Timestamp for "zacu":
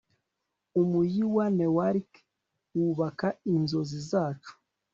4.09-4.51